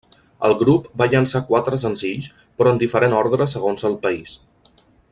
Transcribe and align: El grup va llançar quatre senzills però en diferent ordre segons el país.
El 0.47 0.53
grup 0.61 0.87
va 1.01 1.07
llançar 1.11 1.41
quatre 1.51 1.79
senzills 1.83 2.31
però 2.61 2.73
en 2.77 2.81
diferent 2.87 3.17
ordre 3.23 3.49
segons 3.55 3.89
el 3.93 3.99
país. 4.09 4.39